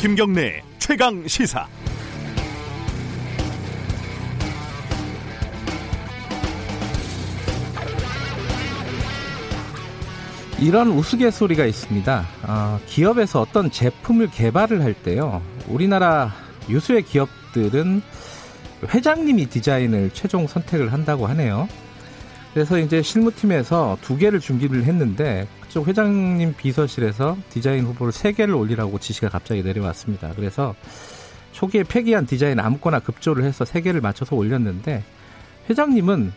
김경래 0.00 0.62
최강 0.78 1.26
시사. 1.26 1.66
이런 10.60 10.90
우스갯소리가 10.92 11.66
있습니다. 11.66 12.24
어, 12.44 12.80
기업에서 12.86 13.40
어떤 13.40 13.72
제품을 13.72 14.30
개발을 14.30 14.84
할 14.84 14.94
때요. 14.94 15.42
우리나라 15.66 16.32
유수의 16.68 17.02
기업들은 17.02 18.00
회장님이 18.94 19.46
디자인을 19.46 20.10
최종 20.14 20.46
선택을 20.46 20.92
한다고 20.92 21.26
하네요. 21.26 21.68
그래서 22.54 22.78
이제 22.78 23.02
실무팀에서 23.02 23.98
두 24.00 24.16
개를 24.16 24.40
준비를 24.40 24.84
했는데 24.84 25.46
그쪽 25.60 25.86
회장님 25.86 26.54
비서실에서 26.56 27.36
디자인 27.50 27.84
후보를 27.84 28.12
세 28.12 28.32
개를 28.32 28.54
올리라고 28.54 28.98
지시가 28.98 29.28
갑자기 29.28 29.62
내려왔습니다. 29.62 30.32
그래서 30.34 30.74
초기에 31.52 31.82
폐기한 31.84 32.26
디자인 32.26 32.58
아무거나 32.58 33.00
급조를 33.00 33.44
해서 33.44 33.64
세 33.64 33.80
개를 33.80 34.00
맞춰서 34.00 34.34
올렸는데 34.34 35.04
회장님은 35.68 36.32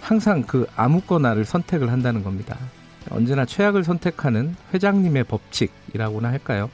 항상 0.00 0.42
그 0.42 0.66
아무거나를 0.74 1.44
선택을 1.44 1.92
한다는 1.92 2.24
겁니다. 2.24 2.58
언제나 3.10 3.44
최악을 3.44 3.84
선택하는 3.84 4.56
회장님의 4.72 5.24
법칙이라고나 5.24 6.28
할까요? 6.28 6.70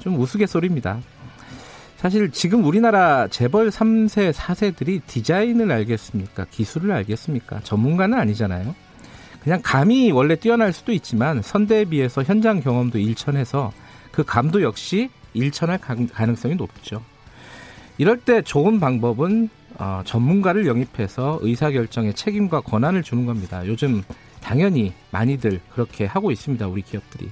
좀 0.00 0.18
우스갯소리입니다. 0.18 1.00
사실 2.04 2.30
지금 2.30 2.66
우리나라 2.66 3.28
재벌 3.28 3.70
3세, 3.70 4.30
4세들이 4.34 5.00
디자인을 5.06 5.72
알겠습니까? 5.72 6.44
기술을 6.50 6.92
알겠습니까? 6.92 7.60
전문가는 7.60 8.18
아니잖아요. 8.18 8.74
그냥 9.42 9.60
감이 9.62 10.12
원래 10.12 10.36
뛰어날 10.36 10.74
수도 10.74 10.92
있지만 10.92 11.40
선대에 11.40 11.86
비해서 11.86 12.22
현장 12.22 12.60
경험도 12.60 12.98
일천해서 12.98 13.72
그 14.12 14.22
감도 14.22 14.60
역시 14.60 15.08
일천할 15.32 15.78
가능성이 15.78 16.56
높죠. 16.56 17.02
이럴 17.96 18.18
때 18.18 18.42
좋은 18.42 18.80
방법은 18.80 19.48
어, 19.78 20.02
전문가를 20.04 20.66
영입해서 20.66 21.38
의사결정에 21.40 22.12
책임과 22.12 22.60
권한을 22.60 23.02
주는 23.02 23.24
겁니다. 23.24 23.66
요즘 23.66 24.02
당연히 24.42 24.92
많이들 25.10 25.58
그렇게 25.72 26.04
하고 26.04 26.30
있습니다. 26.30 26.68
우리 26.68 26.82
기업들이. 26.82 27.30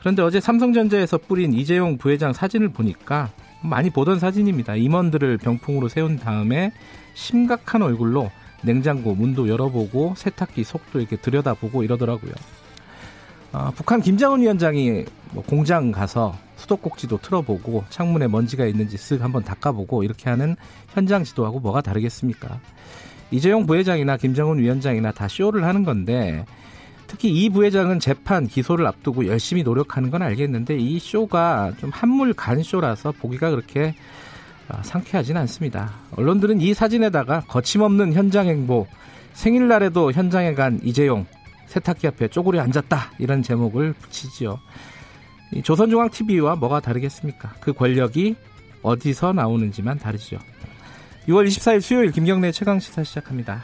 그런데 0.00 0.22
어제 0.22 0.40
삼성전자에서 0.40 1.18
뿌린 1.18 1.52
이재용 1.52 1.96
부회장 1.96 2.32
사진을 2.32 2.70
보니까 2.70 3.30
많이 3.64 3.90
보던 3.90 4.18
사진입니다. 4.18 4.76
임원들을 4.76 5.38
병풍으로 5.38 5.88
세운 5.88 6.18
다음에 6.18 6.72
심각한 7.14 7.82
얼굴로 7.82 8.30
냉장고 8.62 9.14
문도 9.14 9.48
열어보고 9.48 10.14
세탁기 10.16 10.64
속도 10.64 11.00
이렇게 11.00 11.16
들여다보고 11.16 11.82
이러더라고요. 11.82 12.32
어, 13.52 13.70
북한 13.76 14.00
김정은 14.00 14.40
위원장이 14.40 15.04
뭐 15.32 15.44
공장 15.44 15.92
가서 15.92 16.36
수도꼭지도 16.56 17.18
틀어보고 17.18 17.84
창문에 17.88 18.26
먼지가 18.26 18.66
있는지 18.66 18.96
쓱 18.96 19.20
한번 19.20 19.44
닦아보고 19.44 20.02
이렇게 20.02 20.28
하는 20.28 20.56
현장 20.92 21.22
지도하고 21.24 21.60
뭐가 21.60 21.80
다르겠습니까? 21.80 22.58
이재용 23.30 23.66
부회장이나 23.66 24.16
김정은 24.16 24.58
위원장이나 24.58 25.12
다 25.12 25.28
쇼를 25.28 25.64
하는 25.64 25.84
건데 25.84 26.44
특히 27.14 27.30
이 27.30 27.48
부회장은 27.48 28.00
재판 28.00 28.48
기소를 28.48 28.88
앞두고 28.88 29.28
열심히 29.28 29.62
노력하는 29.62 30.10
건 30.10 30.22
알겠는데 30.22 30.76
이 30.76 30.98
쇼가 30.98 31.72
좀 31.78 31.90
한물 31.90 32.32
간 32.32 32.60
쇼라서 32.60 33.12
보기가 33.12 33.50
그렇게 33.50 33.94
아, 34.68 34.82
상쾌하진 34.82 35.36
않습니다. 35.36 35.92
언론들은 36.16 36.60
이 36.60 36.74
사진에다가 36.74 37.42
거침없는 37.46 38.14
현장 38.14 38.48
행보, 38.48 38.88
생일날에도 39.32 40.10
현장에 40.10 40.54
간 40.54 40.80
이재용 40.82 41.24
세탁기 41.66 42.08
앞에 42.08 42.28
쪼그려 42.28 42.62
앉았다 42.62 43.12
이런 43.20 43.44
제목을 43.44 43.92
붙이지요. 43.92 44.58
조선중앙TV와 45.62 46.56
뭐가 46.56 46.80
다르겠습니까? 46.80 47.54
그 47.60 47.72
권력이 47.72 48.34
어디서 48.82 49.32
나오는지만 49.34 50.00
다르죠. 50.00 50.38
6월 51.28 51.46
24일 51.46 51.80
수요일 51.80 52.10
김경래 52.10 52.50
최강 52.50 52.80
시사 52.80 53.04
시작합니다. 53.04 53.62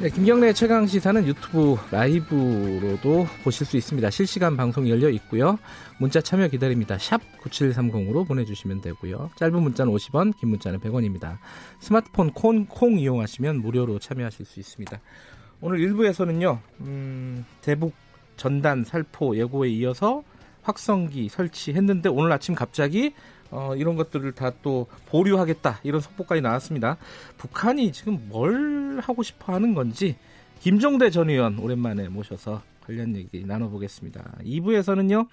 네, 0.00 0.10
김경래 0.10 0.52
최강 0.52 0.86
시사는 0.86 1.26
유튜브 1.26 1.76
라이브로도 1.90 3.26
보실 3.42 3.66
수 3.66 3.76
있습니다. 3.76 4.10
실시간 4.10 4.56
방송 4.56 4.88
열려 4.88 5.08
있고요. 5.10 5.58
문자 5.98 6.20
참여 6.20 6.46
기다립니다. 6.46 6.96
샵 6.98 7.20
9730으로 7.42 8.24
보내주시면 8.24 8.80
되고요. 8.80 9.30
짧은 9.34 9.60
문자는 9.60 9.92
50원, 9.92 10.38
긴 10.38 10.50
문자는 10.50 10.78
100원입니다. 10.78 11.38
스마트폰 11.80 12.30
콩, 12.30 12.66
콩 12.66 12.96
이용하시면 12.96 13.60
무료로 13.60 13.98
참여하실 13.98 14.46
수 14.46 14.60
있습니다. 14.60 15.00
오늘 15.60 15.78
1부에서는요, 15.80 16.60
음, 16.82 17.44
대북 17.60 17.92
전단 18.36 18.84
살포 18.84 19.36
예고에 19.36 19.68
이어서 19.70 20.22
확성기 20.62 21.28
설치했는데 21.28 22.08
오늘 22.08 22.30
아침 22.30 22.54
갑자기 22.54 23.14
어, 23.50 23.74
이런 23.76 23.96
것들을 23.96 24.32
다 24.32 24.52
또 24.62 24.86
보류하겠다 25.06 25.80
이런 25.84 26.00
속보까지 26.00 26.40
나왔습니다. 26.40 26.96
북한이 27.36 27.92
지금 27.92 28.18
뭘 28.28 28.98
하고 29.02 29.22
싶어 29.22 29.52
하는 29.54 29.74
건지 29.74 30.16
김종대 30.60 31.10
전 31.10 31.30
의원 31.30 31.58
오랜만에 31.58 32.08
모셔서 32.08 32.62
관련 32.84 33.14
얘기 33.16 33.44
나눠보겠습니다. 33.44 34.38
2부에서는요 34.44 35.28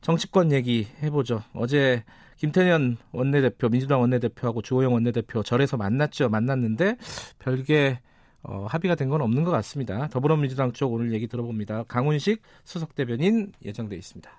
정치권 0.00 0.52
얘기 0.52 0.86
해보죠. 1.02 1.42
어제 1.52 2.04
김태년 2.36 2.96
원내대표, 3.12 3.68
민주당 3.68 4.00
원내대표하고 4.00 4.62
주호영 4.62 4.92
원내대표 4.94 5.42
절에서 5.42 5.76
만났죠. 5.76 6.28
만났는데 6.28 6.96
별개 7.40 7.98
어, 8.44 8.66
합의가 8.70 8.94
된 8.94 9.08
건 9.10 9.20
없는 9.20 9.42
것 9.44 9.50
같습니다. 9.50 10.06
더불어민주당 10.08 10.72
쪽 10.72 10.92
오늘 10.92 11.12
얘기 11.12 11.26
들어봅니다. 11.26 11.82
강훈식 11.88 12.40
수석 12.64 12.94
대변인 12.94 13.52
예정돼 13.64 13.96
있습니다. 13.96 14.30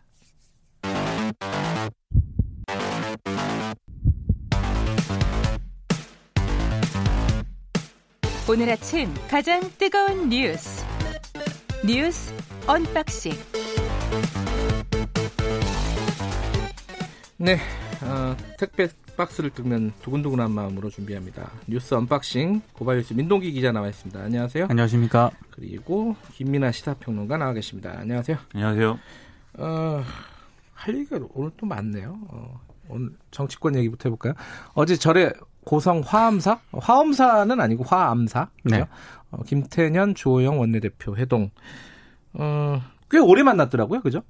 오늘 8.50 8.68
아침 8.68 9.14
가장 9.30 9.62
뜨거운 9.78 10.28
뉴스. 10.28 10.84
뉴스 11.86 12.34
언박싱. 12.66 13.34
네 17.38 17.60
어, 18.02 18.36
택배 18.58 18.88
박스를 19.16 19.52
뜯는 19.52 19.92
두근두근한 20.02 20.50
마음으로 20.50 20.90
준비합니다. 20.90 21.52
뉴스 21.68 21.94
언박싱 21.94 22.62
고발뉴스 22.74 23.14
민동기 23.14 23.52
기자 23.52 23.72
나와 23.72 23.88
있습니다. 23.88 24.20
안녕하세요. 24.20 24.66
안녕하십니까. 24.68 25.30
그리고 25.52 26.16
김민아 26.34 26.72
시사평론가 26.72 27.38
나와 27.38 27.54
계십니다. 27.54 27.94
안녕하세요. 28.00 28.36
안녕하세요. 28.56 29.00
어, 29.60 30.04
할 30.74 30.98
얘기가 30.98 31.20
오늘 31.36 31.52
또 31.56 31.68
많네요. 31.68 32.18
어, 32.30 32.60
오늘 32.88 33.12
정치권 33.30 33.76
얘기부터 33.76 34.10
해볼까요? 34.10 34.34
어제 34.74 34.96
절에 34.96 35.34
고성 35.70 36.02
화암사? 36.04 36.58
화엄사는 36.74 37.62
아니고 37.62 37.84
화암사. 37.84 38.48
네. 38.64 38.88
어, 39.30 39.44
김태년, 39.46 40.16
주호영 40.16 40.60
원내대표 40.60 41.16
회동. 41.16 41.52
어, 42.34 42.82
꽤 43.12 43.20
오래 43.20 43.44
만났더라고요. 43.44 44.02
그죠? 44.02 44.24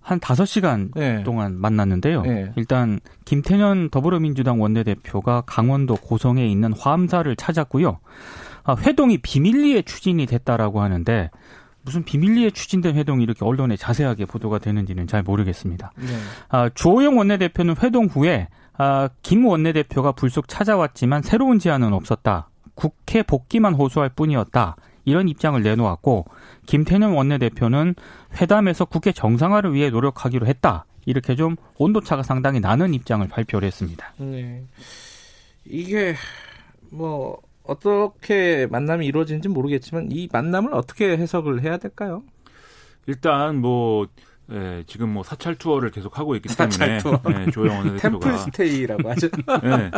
한 0.00 0.18
5시간 0.18 0.90
네. 0.96 1.22
동안 1.22 1.60
만났는데요. 1.60 2.22
네. 2.22 2.52
일단 2.56 2.98
김태년 3.24 3.88
더불어민주당 3.90 4.60
원내대표가 4.60 5.44
강원도 5.46 5.94
고성에 5.94 6.44
있는 6.44 6.72
화암사를 6.72 7.36
찾았고요. 7.36 8.00
아, 8.64 8.74
회동이 8.76 9.18
비밀리에 9.18 9.82
추진이 9.82 10.26
됐다라고 10.26 10.82
하는데 10.82 11.30
무슨 11.82 12.02
비밀리에 12.02 12.50
추진된 12.50 12.96
회동이 12.96 13.22
이렇게 13.22 13.44
언론에 13.44 13.76
자세하게 13.76 14.24
보도가 14.24 14.58
되는지는 14.58 15.06
잘 15.06 15.22
모르겠습니다. 15.22 15.92
네. 15.98 16.06
아, 16.48 16.68
주호영 16.68 17.16
원내대표는 17.16 17.76
회동 17.80 18.06
후에 18.06 18.48
아, 18.76 19.08
김 19.22 19.46
원내대표가 19.46 20.12
불쑥 20.12 20.48
찾아왔지만 20.48 21.22
새로운 21.22 21.58
제안은 21.58 21.92
없었다. 21.92 22.48
국회 22.74 23.22
복귀만 23.22 23.74
호소할 23.74 24.10
뿐이었다. 24.10 24.76
이런 25.04 25.28
입장을 25.28 25.62
내놓았고 25.62 26.24
김태년 26.66 27.12
원내대표는 27.12 27.94
회담에서 28.40 28.84
국회 28.84 29.12
정상화를 29.12 29.74
위해 29.74 29.90
노력하기로 29.90 30.46
했다. 30.46 30.86
이렇게 31.06 31.36
좀 31.36 31.56
온도차가 31.76 32.22
상당히 32.22 32.60
나는 32.60 32.94
입장을 32.94 33.26
발표를 33.28 33.66
했습니다. 33.66 34.14
네. 34.16 34.64
이게 35.66 36.14
뭐 36.90 37.38
어떻게 37.64 38.66
만남이 38.66 39.06
이루어지는지 39.06 39.48
모르겠지만 39.48 40.08
이 40.10 40.28
만남을 40.32 40.74
어떻게 40.74 41.16
해석을 41.16 41.62
해야 41.62 41.76
될까요? 41.76 42.22
일단 43.06 43.60
뭐 43.60 44.06
예, 44.52 44.84
지금 44.86 45.10
뭐 45.10 45.22
사찰 45.22 45.54
투어를 45.54 45.90
계속 45.90 46.18
하고 46.18 46.36
있기 46.36 46.54
때문에 46.54 46.98
예, 47.46 47.50
조영 47.50 47.78
원내대표가 47.78 48.00
템플 48.20 48.38
스테이라고 48.38 49.10
하죠. 49.10 49.28
예. 49.64 49.90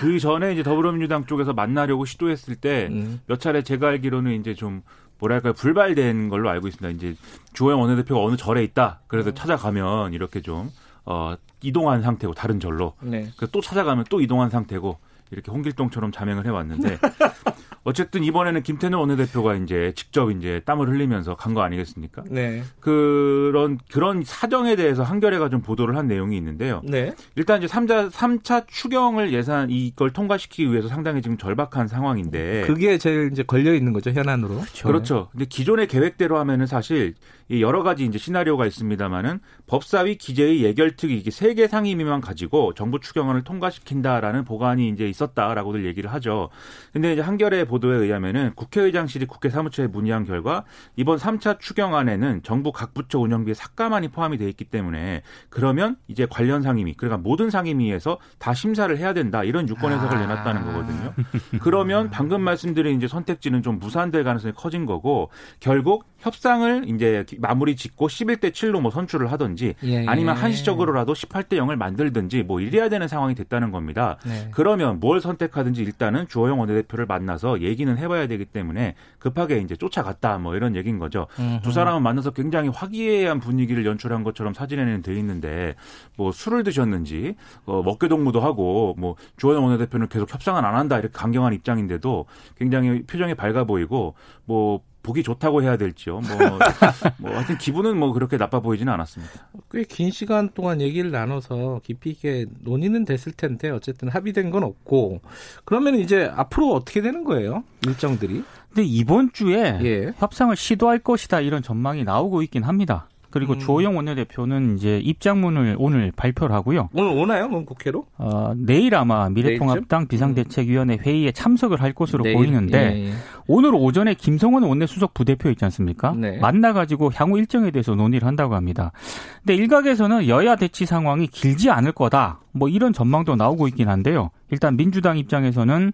그 0.00 0.18
전에 0.18 0.52
이제 0.52 0.62
더불어민주당 0.62 1.26
쪽에서 1.26 1.52
만나려고 1.52 2.04
시도했을 2.04 2.56
때몇 2.56 2.90
음. 2.90 3.20
차례 3.38 3.62
제가 3.62 3.88
알기로는 3.88 4.32
이제 4.40 4.54
좀 4.54 4.82
뭐랄까요 5.18 5.52
불발된 5.52 6.28
걸로 6.28 6.50
알고 6.50 6.66
있습니다. 6.68 6.96
이제 6.96 7.16
주호영 7.52 7.80
원내대표가 7.80 8.20
어느 8.20 8.36
절에 8.36 8.64
있다. 8.64 9.00
그래서 9.06 9.30
음. 9.30 9.34
찾아가면 9.34 10.12
이렇게 10.12 10.40
좀 10.40 10.70
어, 11.06 11.36
이동한 11.62 12.02
상태고 12.02 12.34
다른 12.34 12.58
절로. 12.58 12.94
네. 13.00 13.28
그또 13.36 13.60
찾아가면 13.60 14.06
또 14.10 14.20
이동한 14.20 14.50
상태고 14.50 14.98
이렇게 15.30 15.50
홍길동처럼 15.50 16.12
자명을 16.12 16.46
해왔는데 16.46 16.98
어쨌든 17.84 18.24
이번에는 18.24 18.62
김태년 18.62 18.98
원내대표가 19.00 19.54
이제 19.54 19.92
직접 19.94 20.30
이제 20.30 20.60
땀을 20.64 20.88
흘리면서 20.88 21.36
간 21.36 21.54
거 21.54 21.62
아니겠습니까? 21.62 22.24
네. 22.30 22.62
그런 22.80 23.78
그런 23.92 24.22
사정에 24.24 24.74
대해서 24.76 25.02
한겨레가 25.04 25.48
좀 25.50 25.60
보도를 25.62 25.96
한 25.96 26.08
내용이 26.08 26.36
있는데요. 26.36 26.80
네. 26.84 27.14
일단 27.36 27.62
이제 27.62 27.72
3자 27.72 28.10
3차 28.10 28.66
추경을 28.66 29.32
예산 29.32 29.70
이걸 29.70 30.10
통과시키기 30.10 30.70
위해서 30.72 30.88
상당히 30.88 31.22
지금 31.22 31.36
절박한 31.38 31.86
상황인데 31.88 32.62
그게 32.66 32.98
제일 32.98 33.30
이제 33.30 33.42
걸려 33.42 33.72
있는 33.74 33.92
거죠, 33.92 34.10
현안으로. 34.10 34.54
그렇죠. 34.56 34.88
그렇죠. 34.88 35.28
근데 35.32 35.44
기존의 35.44 35.86
계획대로 35.86 36.38
하면은 36.38 36.66
사실 36.66 37.14
이 37.48 37.62
여러 37.62 37.82
가지 37.82 38.04
이제 38.04 38.18
시나리오가 38.18 38.64
있습니다만은 38.66 39.38
법사위 39.66 40.16
기재의 40.16 40.62
예결특위 40.64 41.16
이게 41.16 41.30
세 41.30 41.54
개 41.54 41.68
상임위만 41.68 42.20
가지고 42.20 42.74
정부 42.74 42.98
추경안을 42.98 43.44
통과시킨다라는 43.44 44.44
보관이 44.44 44.88
이제 44.88 45.06
있었다라고들 45.08 45.84
얘기를 45.84 46.12
하죠. 46.14 46.48
근데 46.92 47.12
이제 47.12 47.20
한겨레 47.22 47.66
보도에 47.74 47.96
의하면은 47.96 48.52
국회의장실이 48.54 49.26
국회 49.26 49.50
사무처에 49.50 49.88
문의한 49.88 50.24
결과 50.24 50.64
이번 50.94 51.18
3차 51.18 51.58
추경안에는 51.58 52.42
정부 52.44 52.70
각 52.70 52.94
부처 52.94 53.18
운영비의 53.18 53.56
삭감안이 53.56 54.08
포함이 54.08 54.38
돼 54.38 54.48
있기 54.48 54.64
때문에 54.64 55.22
그러면 55.48 55.96
이제 56.06 56.26
관련 56.30 56.62
상임위 56.62 56.94
그러니까 56.94 57.18
모든 57.18 57.50
상임위에서 57.50 58.18
다 58.38 58.54
심사를 58.54 58.96
해야 58.96 59.12
된다 59.12 59.42
이런 59.42 59.68
유권 59.68 59.92
해석을 59.92 60.16
아. 60.16 60.20
내놨다는 60.20 60.64
거거든요. 60.64 61.14
그러면 61.60 62.10
방금 62.10 62.42
말씀드린 62.42 62.96
이제 62.96 63.08
선택지는 63.08 63.62
좀 63.62 63.78
무산될 63.80 64.22
가능성이 64.22 64.54
커진 64.54 64.86
거고 64.86 65.30
결국 65.58 66.04
협상을 66.18 66.88
이제 66.88 67.26
마무리 67.38 67.76
짓고 67.76 68.08
11대 68.08 68.52
7로 68.52 68.80
뭐 68.80 68.90
선출을 68.90 69.30
하든지 69.32 69.74
예, 69.84 69.88
예. 69.88 70.06
아니면 70.06 70.36
한시적으로라도 70.36 71.12
18대 71.12 71.54
0을 71.58 71.76
만들든지 71.76 72.44
뭐 72.44 72.60
이래야 72.60 72.88
되는 72.88 73.08
상황이 73.08 73.34
됐다는 73.34 73.72
겁니다. 73.72 74.16
네. 74.24 74.48
그러면 74.52 75.00
뭘 75.00 75.20
선택하든지 75.20 75.82
일단은 75.82 76.26
주호영 76.28 76.60
원내대표를 76.60 77.06
만나서 77.06 77.60
얘기는 77.64 77.96
해봐야 77.96 78.26
되기 78.26 78.44
때문에 78.44 78.94
급하게 79.18 79.58
이제 79.58 79.76
쫓아갔다 79.76 80.38
뭐 80.38 80.54
이런 80.56 80.76
얘기인 80.76 80.98
거죠. 80.98 81.26
음흠. 81.38 81.62
두 81.62 81.72
사람은 81.72 82.02
만나서 82.02 82.30
굉장히 82.30 82.68
화기애애한 82.68 83.40
분위기를 83.40 83.84
연출한 83.86 84.22
것처럼 84.24 84.54
사진에는 84.54 85.02
돼 85.02 85.14
있는데 85.16 85.74
뭐 86.16 86.32
술을 86.32 86.62
드셨는지 86.62 87.34
어, 87.66 87.82
먹개 87.82 88.08
동무도 88.08 88.40
하고 88.40 88.94
뭐 88.98 89.16
주호영 89.36 89.64
원내대표는 89.64 90.08
계속 90.08 90.32
협상은 90.32 90.64
안 90.64 90.74
한다 90.74 90.98
이렇게 90.98 91.12
강경한 91.12 91.52
입장인데도 91.54 92.26
굉장히 92.56 93.02
표정이 93.02 93.34
밝아 93.34 93.64
보이고 93.64 94.14
뭐 94.44 94.80
보기 95.04 95.22
좋다고 95.22 95.62
해야 95.62 95.76
될지요. 95.76 96.20
뭐, 96.20 96.36
뭐 97.18 97.30
하여튼 97.36 97.56
기분은 97.58 97.96
뭐 97.96 98.12
그렇게 98.12 98.36
나빠 98.36 98.58
보이지는 98.58 98.92
않았습니다. 98.92 99.32
꽤 99.70 99.84
긴 99.84 100.10
시간 100.10 100.48
동안 100.54 100.80
얘기를 100.80 101.12
나눠서 101.12 101.82
깊이 101.84 102.10
있게 102.10 102.46
논의는 102.62 103.04
됐을 103.04 103.30
텐데 103.32 103.70
어쨌든 103.70 104.08
합의된 104.08 104.50
건 104.50 104.64
없고 104.64 105.20
그러면 105.64 105.96
이제 106.00 106.30
앞으로 106.34 106.72
어떻게 106.72 107.00
되는 107.02 107.22
거예요? 107.22 107.62
일정들이? 107.86 108.42
근데 108.68 108.82
이번 108.88 109.30
주에 109.32 109.78
예. 109.84 110.12
협상을 110.18 110.56
시도할 110.56 110.98
것이다 110.98 111.40
이런 111.40 111.62
전망이 111.62 112.02
나오고 112.02 112.42
있긴 112.42 112.64
합니다. 112.64 113.06
그리고 113.34 113.54
음. 113.54 113.58
조호영 113.58 113.96
원내대표는 113.96 114.76
이제 114.76 115.00
입장문을 115.00 115.74
오늘 115.80 116.12
발표를 116.14 116.54
하고요. 116.54 116.88
오늘 116.94 117.10
오나요? 117.10 117.48
그럼 117.48 117.64
국회로? 117.64 118.06
어, 118.16 118.54
내일 118.56 118.94
아마 118.94 119.28
미래통합당 119.28 120.02
내일쯤? 120.02 120.08
비상대책위원회 120.08 120.98
회의에 121.04 121.32
참석을 121.32 121.82
할 121.82 121.92
것으로 121.92 122.22
내일? 122.22 122.36
보이는데 122.36 122.78
예, 122.78 123.08
예. 123.08 123.12
오늘 123.48 123.74
오전에 123.74 124.14
김성원 124.14 124.62
원내수석 124.62 125.14
부대표 125.14 125.50
있지 125.50 125.64
않습니까? 125.64 126.14
네. 126.16 126.38
만나가지고 126.38 127.10
향후 127.12 127.36
일정에 127.38 127.72
대해서 127.72 127.96
논의를 127.96 128.28
한다고 128.28 128.54
합니다. 128.54 128.92
근데 129.40 129.56
일각에서는 129.56 130.28
여야 130.28 130.54
대치 130.54 130.86
상황이 130.86 131.26
길지 131.26 131.70
않을 131.70 131.90
거다. 131.90 132.38
뭐 132.52 132.68
이런 132.68 132.92
전망도 132.92 133.34
나오고 133.34 133.66
있긴 133.66 133.88
한데요. 133.88 134.30
일단 134.52 134.76
민주당 134.76 135.18
입장에서는 135.18 135.92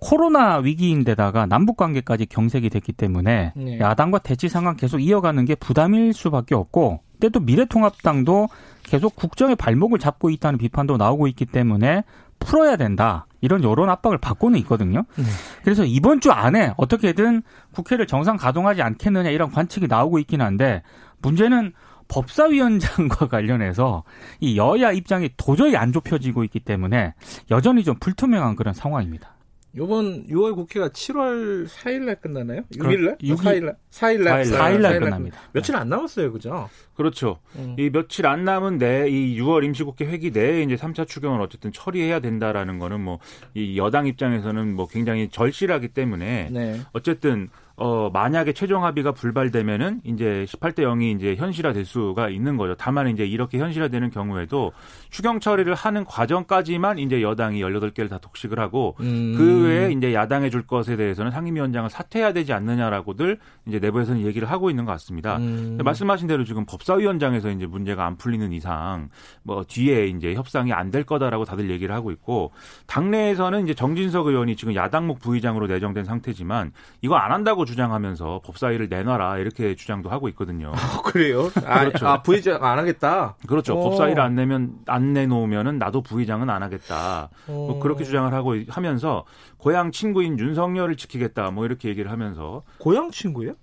코로나 0.00 0.58
위기인데다가 0.58 1.46
남북 1.46 1.76
관계까지 1.76 2.26
경색이 2.26 2.70
됐기 2.70 2.92
때문에 2.92 3.52
네. 3.56 3.78
야당과 3.80 4.18
대치 4.18 4.48
상황 4.48 4.76
계속 4.76 5.00
이어가는 5.00 5.44
게 5.44 5.54
부담일 5.54 6.12
수밖에 6.12 6.54
없고 6.54 7.00
때도 7.20 7.40
미래통합당도 7.40 8.48
계속 8.84 9.16
국정의 9.16 9.56
발목을 9.56 9.98
잡고 9.98 10.30
있다는 10.30 10.58
비판도 10.58 10.96
나오고 10.96 11.26
있기 11.28 11.46
때문에 11.46 12.04
풀어야 12.38 12.76
된다. 12.76 13.26
이런 13.40 13.62
여론 13.62 13.90
압박을 13.90 14.18
받고는 14.18 14.58
있거든요. 14.60 15.04
네. 15.16 15.24
그래서 15.62 15.84
이번 15.84 16.20
주 16.20 16.30
안에 16.30 16.74
어떻게든 16.76 17.42
국회를 17.72 18.06
정상 18.06 18.36
가동하지 18.36 18.82
않겠느냐 18.82 19.30
이런 19.30 19.50
관측이 19.50 19.86
나오고 19.86 20.18
있긴 20.20 20.40
한데 20.40 20.82
문제는 21.22 21.72
법사위원장과 22.08 23.28
관련해서 23.28 24.02
이 24.40 24.56
여야 24.56 24.92
입장이 24.92 25.30
도저히 25.36 25.76
안 25.76 25.92
좁혀지고 25.92 26.44
있기 26.44 26.60
때문에 26.60 27.14
여전히 27.50 27.84
좀 27.84 27.96
불투명한 28.00 28.56
그런 28.56 28.74
상황입니다. 28.74 29.34
요번 29.76 30.26
6월 30.28 30.54
국회가 30.56 30.88
7월 30.88 31.68
4일 31.68 32.00
날 32.04 32.20
끝나나요? 32.20 32.62
6일 32.72 33.04
날? 33.04 33.18
6일, 33.18 33.36
4일 33.36 33.64
날? 33.64 33.76
4일 33.90 34.22
날. 34.24 34.42
4일 34.44 34.80
날 34.80 34.98
끝납니다. 35.00 35.38
며칠 35.52 35.76
안 35.76 35.88
남았어요. 35.88 36.32
그죠? 36.32 36.68
그렇죠. 36.94 37.38
음. 37.56 37.76
이 37.78 37.90
며칠 37.90 38.26
안 38.26 38.44
남은 38.44 38.78
내 38.78 39.08
이 39.08 39.38
6월 39.40 39.64
임시국회 39.64 40.06
회기 40.06 40.30
내에 40.30 40.62
이제 40.62 40.74
3차 40.76 41.06
추경을 41.06 41.40
어쨌든 41.40 41.70
처리해야 41.72 42.20
된다라는 42.20 42.78
거는 42.78 43.00
뭐 43.00 43.18
이 43.54 43.76
여당 43.78 44.06
입장에서는 44.06 44.74
뭐 44.74 44.86
굉장히 44.88 45.28
절실하기 45.28 45.88
때문에 45.88 46.48
네. 46.50 46.80
어쨌든 46.92 47.48
어, 47.80 48.10
만약에 48.12 48.52
최종 48.52 48.84
합의가 48.84 49.12
불발되면은 49.12 50.00
이제 50.02 50.44
18대 50.48 50.80
0이 50.80 51.16
이제 51.16 51.36
현실화 51.36 51.72
될 51.72 51.84
수가 51.84 52.28
있는 52.28 52.56
거죠. 52.56 52.74
다만 52.74 53.06
이제 53.08 53.24
이렇게 53.24 53.58
현실화 53.58 53.86
되는 53.86 54.10
경우에도 54.10 54.72
추경 55.10 55.38
처리를 55.38 55.74
하는 55.74 56.04
과정까지만 56.04 56.98
이제 56.98 57.22
여당이 57.22 57.60
18개를 57.62 58.10
다 58.10 58.18
독식을 58.18 58.58
하고 58.58 58.96
음. 59.00 59.34
그 59.36 59.66
외에 59.68 59.92
이제 59.92 60.12
야당에 60.12 60.50
줄 60.50 60.66
것에 60.66 60.96
대해서는 60.96 61.30
상임위원장을 61.30 61.88
사퇴해야 61.88 62.32
되지 62.32 62.52
않느냐라고들 62.52 63.38
이제 63.66 63.78
내부에서는 63.78 64.26
얘기를 64.26 64.50
하고 64.50 64.70
있는 64.70 64.84
것 64.84 64.90
같습니다. 64.92 65.36
음. 65.36 65.78
말씀하신 65.82 66.26
대로 66.26 66.42
지금 66.44 66.66
법사위원장에서 66.66 67.50
이제 67.50 67.66
문제가 67.66 68.04
안 68.04 68.16
풀리는 68.16 68.52
이상 68.52 69.10
뭐 69.44 69.62
뒤에 69.64 70.06
이제 70.08 70.34
협상이 70.34 70.72
안 70.72 70.88
될 70.88 71.04
거다라고 71.04 71.44
다들 71.44 71.68
얘기를 71.70 71.94
하고 71.94 72.10
있고 72.12 72.50
당내에서는 72.86 73.64
이제 73.64 73.74
정진석 73.74 74.26
의원이 74.26 74.56
지금 74.56 74.74
야당목 74.74 75.18
부의장으로 75.20 75.66
내정된 75.66 76.04
상태지만 76.04 76.72
이거 77.02 77.16
안 77.16 77.30
한다고 77.30 77.64
주장하면서 77.68 78.40
법사위를 78.44 78.88
내놔라 78.88 79.38
이렇게 79.38 79.74
주장도 79.76 80.10
하고 80.10 80.28
있거든요. 80.30 80.72
어, 80.74 81.02
그래요? 81.02 81.50
아, 81.64 81.84
그렇죠. 81.84 82.08
아, 82.08 82.22
부의장 82.22 82.64
안 82.64 82.78
하겠다. 82.78 83.36
그렇죠. 83.46 83.78
오. 83.78 83.82
법사위를 83.84 84.20
안 84.22 84.34
내면 84.34 84.72
안 84.86 85.12
내놓으면은 85.12 85.78
나도 85.78 86.02
부의장은 86.02 86.50
안 86.50 86.62
하겠다. 86.62 87.30
뭐 87.46 87.78
그렇게 87.78 88.04
주장을 88.04 88.32
하고 88.32 88.56
하면서 88.68 89.24
고향 89.58 89.92
친구인 89.92 90.38
윤석열을 90.38 90.96
지키겠다. 90.96 91.50
뭐 91.50 91.64
이렇게 91.66 91.88
얘기를 91.88 92.10
하면서 92.10 92.62
고향 92.78 93.10
친구예요? 93.10 93.54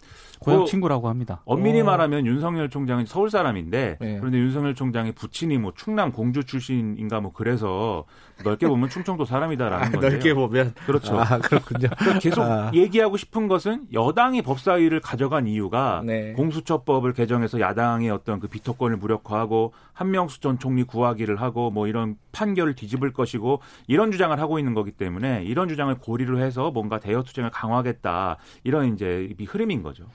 고향 0.46 0.60
그 0.64 0.70
친구라고 0.70 1.10
합니다. 1.10 1.42
엄밀히 1.46 1.80
오. 1.80 1.84
어. 1.84 1.86
말하면 1.86 2.26
윤석열 2.26 2.70
총장은 2.70 3.06
서울 3.06 3.30
사람인데 3.30 3.98
네. 4.00 4.18
그런데 4.20 4.38
윤석열 4.38 4.76
총장의 4.76 5.14
부친이 5.14 5.58
뭐 5.58 5.74
충남 5.76 6.12
공주 6.12 6.44
출신인가 6.44 7.20
뭐 7.20 7.32
그래서 7.34 8.06
넓게 8.44 8.68
보면 8.68 8.90
충청도 8.90 9.26
사람이다라는 9.26 9.88
아, 9.88 9.92
건데요. 9.92 10.12
넓게 10.12 10.34
보면 10.34 10.74
그렇죠. 10.86 11.18
아, 11.20 11.40
그렇군요. 11.40 11.90
계속 12.22 12.44
아. 12.44 12.72
얘기하고 12.74 13.18
싶은 13.18 13.48
것은 13.48 13.88
여당이 13.94 14.42
법사위를 14.42 15.00
가져간 15.00 15.48
이유가 15.48 16.04
네. 16.06 16.34
공수처법을 16.34 17.14
개정해서 17.14 17.60
야당의 17.60 18.10
어떤 18.12 18.40
그 18.40 18.48
비토권을 18.48 18.98
무력화하고 18.98 19.74
한명수 19.94 20.42
전 20.42 20.60
총리 20.60 20.84
구하기를 20.84 21.42
하고 21.42 21.72
뭐 21.72 21.88
이런 21.88 22.18
판결을 22.34 22.76
뒤집을 22.76 23.14
것이고 23.14 23.62
이런 23.88 24.12
주장을 24.12 24.38
하고 24.40 24.60
있는 24.60 24.74
거기 24.74 24.92
때문에 24.92 25.44
이런 25.44 25.70
주장을 25.70 25.94
고리로 25.96 26.40
해서 26.40 26.72
뭔가 26.72 27.00
대여 27.00 27.24
투쟁을 27.24 27.50
강화하겠다 27.50 28.38
이런 28.64 28.94
이제 28.94 29.34
흐름인 29.48 29.82
거죠. 29.84 30.06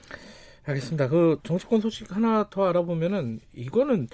알겠습니다. 0.71 1.09
그 1.09 1.39
정치권 1.43 1.81
소식 1.81 2.15
하나 2.15 2.49
더 2.51 2.67
알아보면은 2.69 3.41
이거는 3.55 4.09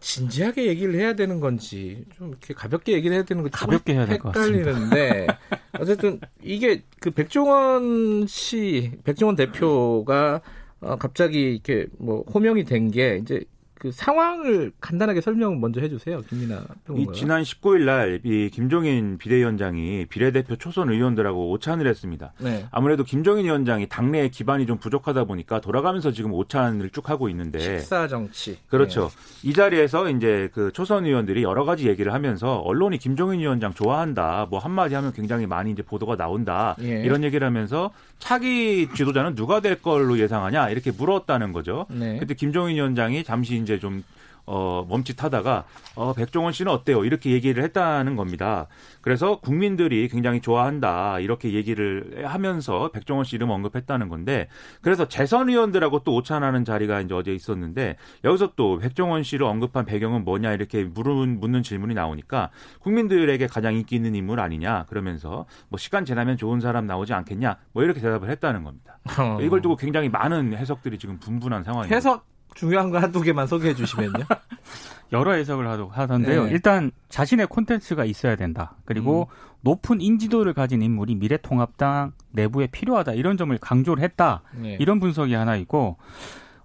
진지하게 0.00 0.66
얘기를 0.66 0.94
해야 0.94 1.14
되는 1.14 1.40
건지 1.40 2.04
좀 2.16 2.28
이렇게 2.30 2.54
가볍게 2.54 2.92
얘기를 2.92 3.16
해야 3.16 3.24
되는 3.24 3.42
건지 3.42 3.56
가볍게 3.58 3.94
해야 3.94 4.06
될 4.06 4.18
것 4.18 4.32
같습니다. 4.32 4.70
헷갈리는데 4.70 5.26
어쨌든 5.80 6.20
이게 6.42 6.82
그 7.00 7.10
백종원 7.10 8.26
씨, 8.26 8.92
백종원 9.04 9.36
대표가 9.36 10.40
어 10.80 10.96
갑자기 10.96 11.52
이렇게 11.54 11.86
뭐 11.98 12.22
호명이 12.32 12.64
된 12.64 12.90
게 12.90 13.18
이제 13.22 13.42
그 13.78 13.92
상황을 13.92 14.72
간단하게 14.80 15.20
설명 15.20 15.60
먼저 15.60 15.80
해주세요, 15.80 16.22
김민아 16.28 16.64
평론가. 16.86 17.12
지난 17.12 17.42
19일 17.42 17.84
날이 17.84 18.50
김종인 18.50 19.18
비대위원장이 19.18 20.06
비례대표 20.06 20.56
초선 20.56 20.90
의원들하고 20.90 21.50
오찬을 21.50 21.86
했습니다. 21.86 22.32
네. 22.40 22.66
아무래도 22.70 23.04
김종인 23.04 23.44
위원장이 23.44 23.86
당내에 23.88 24.28
기반이 24.28 24.66
좀 24.66 24.78
부족하다 24.78 25.24
보니까 25.24 25.60
돌아가면서 25.60 26.10
지금 26.12 26.32
오찬을 26.32 26.90
쭉 26.90 27.10
하고 27.10 27.28
있는데 27.28 27.58
식사 27.58 28.08
정치. 28.08 28.58
그렇죠. 28.68 29.10
네. 29.42 29.50
이 29.50 29.52
자리에서 29.52 30.08
이제 30.10 30.48
그 30.52 30.72
초선 30.72 31.04
의원들이 31.04 31.42
여러 31.42 31.64
가지 31.64 31.86
얘기를 31.88 32.14
하면서 32.14 32.56
언론이 32.60 32.98
김종인 32.98 33.40
위원장 33.40 33.74
좋아한다, 33.74 34.46
뭐 34.48 34.58
한마디 34.58 34.94
하면 34.94 35.12
굉장히 35.12 35.46
많이 35.46 35.70
이제 35.70 35.82
보도가 35.82 36.16
나온다 36.16 36.76
예. 36.80 37.02
이런 37.04 37.22
얘기를 37.24 37.46
하면서 37.46 37.90
차기 38.18 38.88
지도자는 38.94 39.34
누가 39.34 39.60
될 39.60 39.82
걸로 39.82 40.18
예상하냐 40.18 40.70
이렇게 40.70 40.90
물었다는 40.90 41.52
거죠. 41.52 41.84
네. 41.90 42.18
그때 42.18 42.34
김종인 42.34 42.76
위원장이 42.76 43.22
잠시 43.22 43.65
이제 43.66 43.80
좀 43.80 44.04
어, 44.46 44.86
멈칫하다가 44.88 45.64
어, 45.96 46.12
백종원 46.12 46.52
씨는 46.52 46.70
어때요? 46.70 47.04
이렇게 47.04 47.32
얘기를 47.32 47.62
했다는 47.64 48.14
겁니다. 48.14 48.68
그래서 49.00 49.40
국민들이 49.40 50.08
굉장히 50.08 50.40
좋아한다 50.40 51.18
이렇게 51.18 51.52
얘기를 51.52 52.24
하면서 52.24 52.90
백종원 52.92 53.24
씨 53.24 53.36
이름 53.36 53.50
언급했다는 53.50 54.08
건데 54.08 54.48
그래서 54.82 55.08
재선 55.08 55.48
의원들하고 55.48 56.04
또 56.04 56.14
오찬하는 56.14 56.64
자리가 56.64 57.00
이제 57.00 57.14
어제 57.14 57.34
있었는데 57.34 57.96
여기서 58.24 58.52
또 58.54 58.78
백종원 58.78 59.24
씨를 59.24 59.46
언급한 59.46 59.84
배경은 59.84 60.24
뭐냐 60.24 60.52
이렇게 60.52 60.84
물은 60.84 61.40
묻는 61.40 61.62
질문이 61.62 61.94
나오니까 61.94 62.50
국민들에게 62.80 63.46
가장 63.48 63.74
인기 63.74 63.96
있는 63.96 64.14
인물 64.14 64.38
아니냐 64.38 64.86
그러면서 64.88 65.46
뭐 65.68 65.78
시간 65.78 66.04
지나면 66.04 66.36
좋은 66.36 66.60
사람 66.60 66.86
나오지 66.86 67.12
않겠냐 67.12 67.56
뭐 67.72 67.82
이렇게 67.82 68.00
대답을 68.00 68.30
했다는 68.30 68.62
겁니다. 68.62 68.98
어. 69.18 69.38
이걸 69.40 69.60
두고 69.60 69.76
굉장히 69.76 70.08
많은 70.08 70.54
해석들이 70.54 70.98
지금 70.98 71.18
분분한 71.18 71.64
상황입니다. 71.64 71.94
해석 71.94 72.35
중요한 72.56 72.90
거 72.90 72.98
한두 72.98 73.22
개만 73.22 73.46
소개해 73.46 73.74
주시면요. 73.74 74.24
여러 75.12 75.32
해석을 75.32 75.68
하던데요. 75.92 76.46
네. 76.46 76.50
일단 76.50 76.90
자신의 77.08 77.46
콘텐츠가 77.46 78.04
있어야 78.04 78.34
된다. 78.34 78.74
그리고 78.84 79.28
음. 79.30 79.56
높은 79.60 80.00
인지도를 80.00 80.52
가진 80.52 80.82
인물이 80.82 81.14
미래통합당 81.14 82.12
내부에 82.32 82.66
필요하다. 82.66 83.12
이런 83.12 83.36
점을 83.36 83.56
강조를 83.56 84.02
했다. 84.02 84.42
네. 84.60 84.76
이런 84.80 84.98
분석이 84.98 85.34
하나 85.34 85.56
있고 85.56 85.96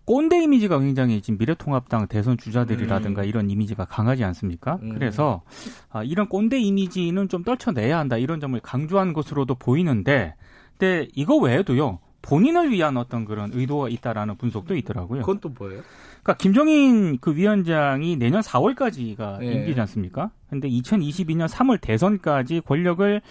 꼰대 0.06 0.42
이미지가 0.44 0.80
굉장히 0.80 1.22
지금 1.22 1.38
미래통합당 1.38 2.08
대선 2.08 2.38
주자들이라든가 2.38 3.22
음. 3.22 3.28
이런 3.28 3.50
이미지가 3.50 3.86
강하지 3.86 4.24
않습니까? 4.24 4.80
음. 4.82 4.94
그래서 4.94 5.44
아, 5.90 6.04
이런 6.04 6.28
꼰대 6.28 6.60
이미지는 6.60 7.30
좀 7.30 7.44
떨쳐내야 7.44 8.00
한다. 8.00 8.18
이런 8.18 8.40
점을 8.40 8.60
강조한 8.62 9.14
것으로도 9.14 9.56
보이는데 9.56 10.36
근데 10.78 11.08
이거 11.14 11.36
외에도요. 11.36 12.00
본인을 12.22 12.72
위한 12.72 12.98
어떤 12.98 13.26
그런 13.26 13.52
의도가 13.54 13.90
있다라는 13.90 14.38
분석도 14.38 14.76
있더라고요. 14.76 15.22
그건 15.22 15.40
또 15.40 15.50
뭐예요? 15.50 15.82
그러니까 16.22 16.38
김종인 16.38 17.18
그 17.20 17.36
위원장이 17.36 18.18
내년 18.18 18.42
4월까지가 18.42 19.40
네. 19.40 19.54
임기지 19.54 19.80
않습니까? 19.82 20.32
근데 20.50 20.70
2022년 20.70 21.48
3월 21.48 21.80
대선까지 21.82 22.62
권력을 22.62 23.22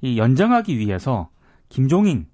이 0.00 0.18
연장하기 0.18 0.78
위해서 0.78 1.28
김종인 1.68 2.26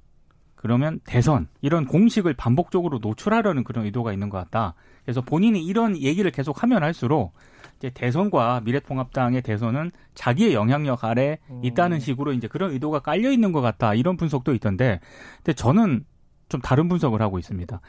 그러면 0.66 0.99
대선 1.04 1.46
이런 1.61 1.87
공식을 1.87 2.35
반복적으로 2.35 2.99
노출하려는 2.99 3.62
그런 3.62 3.85
의도가 3.85 4.12
있는 4.12 4.30
것 4.30 4.38
같다. 4.38 4.75
그래서 5.04 5.20
본인이 5.20 5.64
이런 5.64 5.96
얘기를 5.96 6.28
계속 6.32 6.64
하면 6.64 6.82
할수록 6.82 7.35
이제 7.78 7.90
대선과 7.90 8.62
미래통합당의 8.64 9.42
대선은 9.42 9.92
자기의 10.14 10.54
영향력 10.54 11.04
아래 11.04 11.38
있다는 11.62 12.00
식으로 12.00 12.32
이제 12.32 12.49
그런 12.49 12.73
의도가 12.73 12.99
깔려 12.99 13.30
있는 13.30 13.52
것 13.52 13.61
같다 13.61 13.94
이런 13.94 14.16
분석도 14.16 14.54
있던데, 14.54 14.99
근데 15.37 15.52
저는 15.52 16.04
좀 16.49 16.61
다른 16.61 16.88
분석을 16.88 17.23
하고 17.23 17.38
있습니다. 17.38 17.80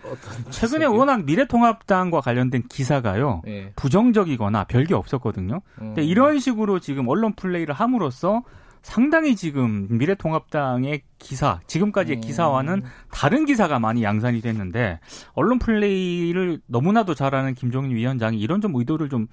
최근에 0.52 0.86
워낙 0.86 1.26
미래통합당과 1.26 2.22
관련된 2.22 2.64
기사가요 2.70 3.42
네. 3.46 3.72
부정적이거나 3.76 4.66
별게 4.66 4.94
없었거든요. 4.94 5.62
음. 5.82 5.88
근데 5.96 6.04
이런 6.04 6.38
식으로 6.38 6.80
지금 6.80 7.08
언론 7.08 7.34
플레이를 7.34 7.74
함으로써 7.74 8.44
상당히 8.88 9.36
지금 9.36 9.86
미래통합당의 9.90 11.02
기사, 11.20 11.60
지금까지의 11.68 12.20
음. 12.20 12.22
기사와는 12.22 12.84
다른 13.12 13.44
기사가 13.46 13.80
많이 13.80 14.02
양산이 14.02 14.40
됐는데 14.40 15.02
언론 15.34 15.60
플레이를 15.60 16.62
너무나도 16.68 17.14
잘하는 17.14 17.54
김종인 17.54 17.92
위원장이 17.94 18.40
이런 18.40 18.62
좀 18.62 18.74
의도를 18.76 19.10
좀 19.10 19.28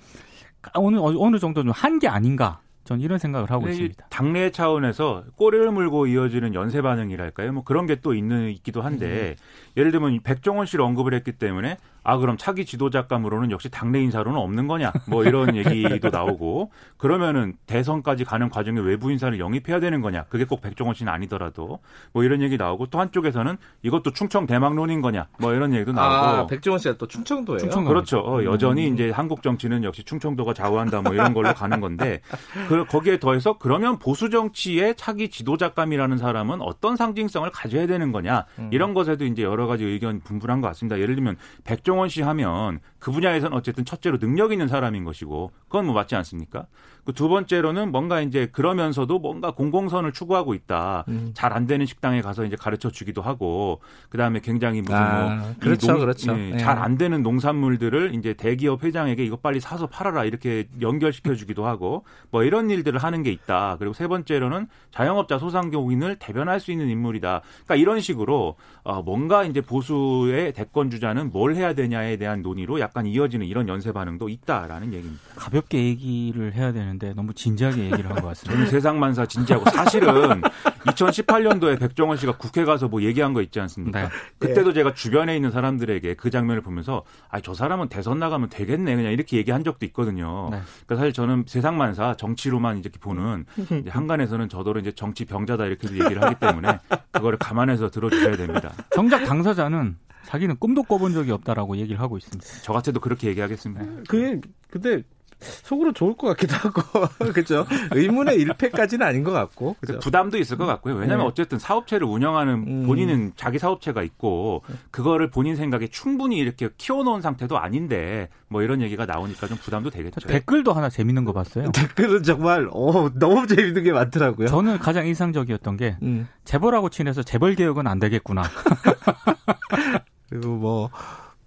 어느 0.74 0.96
어느 0.98 1.38
정도 1.38 1.62
좀 1.62 1.70
한 1.72 2.00
게 2.00 2.08
아닌가 2.08 2.58
전 2.82 3.00
이런 3.00 3.18
생각을 3.20 3.48
하고 3.52 3.68
있습니다. 3.68 4.06
당내 4.10 4.50
차원에서 4.50 5.22
꼬리를 5.36 5.70
물고 5.70 6.08
이어지는 6.08 6.52
연쇄 6.54 6.82
반응이랄까요? 6.82 7.52
뭐 7.52 7.62
그런 7.62 7.86
게 7.86 7.94
또 8.02 8.12
있는 8.12 8.50
있기도 8.50 8.82
한데 8.82 9.36
음. 9.38 9.76
예를 9.76 9.92
들면 9.92 10.20
백종원 10.24 10.66
씨를 10.66 10.84
언급을 10.84 11.14
했기 11.14 11.30
때문에 11.30 11.76
아 12.04 12.18
그럼 12.18 12.36
차기 12.36 12.66
지도자감으로는 12.66 13.50
역시 13.50 13.70
당내 13.70 14.00
인사로는 14.02 14.38
없는 14.38 14.68
거냐 14.68 14.92
뭐 15.06 15.24
이런 15.24 15.56
얘기도 15.56 16.10
나오고 16.10 16.70
그러면은 16.98 17.54
대선까지 17.66 18.24
가는 18.24 18.50
과정에 18.50 18.78
외부 18.80 19.10
인사를 19.10 19.38
영입해야 19.40 19.80
되는 19.80 20.02
거냐 20.02 20.24
그게 20.24 20.44
꼭 20.44 20.60
백종원 20.60 20.94
씨는 20.94 21.10
아니더라도 21.10 21.80
뭐 22.12 22.22
이런 22.22 22.42
얘기 22.42 22.58
나오고 22.58 22.86
또 22.86 23.00
한쪽에서는 23.00 23.56
이것도 23.82 24.12
충청 24.12 24.46
대망론인 24.46 25.00
거냐 25.00 25.26
뭐 25.38 25.54
이런 25.54 25.72
얘기도 25.72 25.92
나오고 25.92 26.14
아, 26.14 26.46
백종원 26.46 26.78
씨가 26.78 26.98
또 26.98 27.06
충청도예요. 27.06 27.58
충청도 27.58 27.88
그렇죠. 27.88 28.18
어, 28.18 28.44
여전히 28.44 28.86
음. 28.86 28.94
이제 28.94 29.10
한국 29.10 29.42
정치는 29.42 29.82
역시 29.82 30.04
충청도가 30.04 30.52
좌우한다 30.52 31.00
뭐 31.00 31.14
이런 31.14 31.32
걸로 31.32 31.54
가는 31.54 31.80
건데 31.80 32.20
그 32.68 32.84
거기에 32.84 33.18
더해서 33.18 33.56
그러면 33.58 33.98
보수 33.98 34.28
정치의 34.28 34.96
차기 34.96 35.30
지도자감이라는 35.30 36.18
사람은 36.18 36.60
어떤 36.60 36.96
상징성을 36.96 37.50
가져야 37.50 37.86
되는 37.86 38.12
거냐 38.12 38.44
음. 38.58 38.68
이런 38.72 38.92
것에도 38.92 39.24
이제 39.24 39.42
여러 39.42 39.66
가지 39.66 39.84
의견 39.84 40.20
분분한 40.20 40.60
것 40.60 40.68
같습니다. 40.68 40.98
예를 40.98 41.14
들면 41.14 41.36
백종 41.64 41.93
박정원 41.94 42.08
씨 42.08 42.22
하면 42.22 42.80
그 42.98 43.10
분야에서는 43.12 43.56
어쨌든 43.56 43.84
첫째로 43.84 44.18
능력 44.18 44.52
있는 44.52 44.68
사람인 44.68 45.04
것이고 45.04 45.52
그건 45.64 45.86
뭐 45.86 45.94
맞지 45.94 46.14
않습니까? 46.16 46.66
그 47.04 47.14
두 47.24 47.28
번째로는 47.28 47.90
뭔가 47.90 48.20
이제 48.20 48.46
그러면서도 48.52 49.18
뭔가 49.18 49.52
공공선을 49.52 50.12
추구하고 50.12 50.52
있다. 50.52 51.04
음. 51.08 51.30
잘안 51.32 51.66
되는 51.66 51.86
식당에 51.86 52.20
가서 52.20 52.44
이제 52.44 52.54
가르쳐 52.54 52.90
주기도 52.90 53.22
하고 53.22 53.80
그다음에 54.10 54.40
굉장히 54.40 54.82
무슨 54.82 54.94
아, 54.96 55.36
뭐 55.36 55.54
그렇죠, 55.58 55.92
농, 55.92 56.00
그렇죠. 56.00 56.32
예, 56.32 56.50
네. 56.50 56.58
잘안 56.58 56.98
되는 56.98 57.22
농산물들을 57.22 58.14
이제 58.14 58.34
대기업 58.34 58.84
회장에게 58.84 59.24
이거 59.24 59.36
빨리 59.36 59.58
사서 59.58 59.86
팔아라 59.86 60.24
이렇게 60.24 60.68
연결시켜 60.82 61.34
주기도 61.34 61.64
하고 61.64 62.04
뭐 62.30 62.42
이런 62.42 62.68
일들을 62.68 62.98
하는 63.02 63.22
게 63.22 63.30
있다. 63.30 63.76
그리고 63.78 63.94
세 63.94 64.06
번째로는 64.06 64.66
자영업자 64.90 65.38
소상공인을 65.38 66.16
대변할 66.16 66.60
수 66.60 66.72
있는 66.72 66.90
인물이다. 66.90 67.40
그러니까 67.64 67.76
이런 67.76 68.00
식으로 68.00 68.56
어 68.82 69.02
뭔가 69.02 69.44
이제 69.44 69.62
보수의 69.62 70.52
대권 70.52 70.90
주자는 70.90 71.30
뭘 71.32 71.54
해야 71.54 71.72
되냐에 71.72 72.18
대한 72.18 72.42
논의로 72.42 72.80
약간 72.80 73.06
이어지는 73.06 73.46
이런 73.46 73.66
연쇄 73.68 73.92
반응도 73.92 74.28
있다라는 74.28 74.92
얘기입니다. 74.92 75.22
가볍게 75.36 75.78
얘기를 75.84 76.52
해야 76.52 76.72
되는 76.72 76.93
하는데 76.94 77.14
너무 77.14 77.34
진지하게 77.34 77.84
얘기를 77.90 78.06
한 78.10 78.14
것 78.16 78.28
같습니다. 78.28 78.52
저는 78.54 78.66
세상 78.70 78.98
만사 78.98 79.26
진지하고 79.26 79.68
사실은 79.70 80.40
2018년도에 80.86 81.78
백종원 81.78 82.16
씨가 82.16 82.36
국회 82.36 82.64
가서 82.64 82.88
뭐 82.88 83.02
얘기한 83.02 83.32
거 83.32 83.42
있지 83.42 83.60
않습니까? 83.60 84.02
네. 84.02 84.08
그때도 84.38 84.68
네. 84.70 84.74
제가 84.74 84.94
주변에 84.94 85.34
있는 85.36 85.50
사람들에게 85.50 86.14
그 86.14 86.30
장면을 86.30 86.62
보면서 86.62 87.02
아 87.30 87.40
저 87.44 87.52
사람은 87.52 87.88
대선 87.90 88.18
나가면 88.18 88.48
되겠네 88.48 88.96
그냥 88.96 89.12
이렇게 89.12 89.36
얘기한 89.36 89.64
적도 89.64 89.84
있거든요. 89.86 90.48
네. 90.50 90.60
그러니까 90.86 90.96
사실 90.96 91.12
저는 91.12 91.44
세상 91.46 91.76
만사 91.76 92.14
정치로만 92.16 92.78
이제 92.78 92.88
보는 93.00 93.44
이제 93.58 93.90
한간에서는 93.90 94.48
저더러 94.48 94.80
이제 94.80 94.92
정치 94.92 95.26
병자다 95.26 95.66
이렇게 95.66 95.88
얘기를 95.88 96.22
하기 96.22 96.36
때문에 96.40 96.78
그거를 97.12 97.38
감안해서 97.38 97.90
들어주셔야 97.90 98.36
됩니다. 98.38 98.72
정작 98.94 99.24
당사자는 99.24 99.96
자기는 100.24 100.56
꿈도 100.56 100.82
꿔본 100.84 101.12
적이 101.12 101.32
없다라고 101.32 101.76
얘기를 101.76 102.00
하고 102.00 102.16
있습니다. 102.16 102.44
저 102.62 102.72
같아도 102.72 102.98
그렇게 103.00 103.28
얘기하겠습니다. 103.28 103.84
그게 104.08 104.40
근데 104.70 105.02
속으로 105.40 105.92
좋을 105.92 106.16
것 106.16 106.28
같기도 106.28 106.54
하고 106.56 106.82
그렇죠. 107.32 107.66
의문의 107.92 108.36
일패까지는 108.40 109.06
아닌 109.06 109.24
것 109.24 109.32
같고 109.32 109.76
그렇죠? 109.80 110.00
부담도 110.00 110.38
있을 110.38 110.56
것 110.56 110.66
같고요. 110.66 110.94
왜냐하면 110.94 111.26
네. 111.26 111.30
어쨌든 111.30 111.58
사업체를 111.58 112.06
운영하는 112.06 112.54
음. 112.66 112.86
본인은 112.86 113.32
자기 113.36 113.58
사업체가 113.58 114.02
있고 114.02 114.62
그거를 114.90 115.30
본인 115.30 115.56
생각에 115.56 115.88
충분히 115.88 116.38
이렇게 116.38 116.68
키워놓은 116.76 117.20
상태도 117.22 117.58
아닌데 117.58 118.28
뭐 118.48 118.62
이런 118.62 118.80
얘기가 118.80 119.06
나오니까 119.06 119.46
좀 119.46 119.56
부담도 119.58 119.90
되겠죠. 119.90 120.28
댓글도 120.28 120.72
하나 120.72 120.88
재밌는 120.88 121.24
거 121.24 121.32
봤어요. 121.32 121.70
댓글은 121.74 122.22
정말 122.22 122.68
어, 122.72 123.10
너무 123.14 123.46
재밌는 123.46 123.82
게 123.82 123.92
많더라고요. 123.92 124.48
저는 124.48 124.78
가장 124.78 125.06
인상적이었던 125.06 125.76
게 125.76 125.96
음. 126.02 126.28
재벌하고 126.44 126.88
친해서 126.88 127.22
재벌 127.22 127.54
개혁은 127.54 127.86
안 127.86 127.98
되겠구나. 127.98 128.42
그리고 130.28 130.56
뭐 130.56 130.90